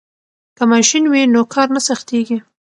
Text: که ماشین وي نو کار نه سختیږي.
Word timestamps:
که 0.57 0.63
ماشین 0.71 1.03
وي 1.11 1.21
نو 1.33 1.41
کار 1.53 1.67
نه 1.75 1.81
سختیږي. 1.87 2.37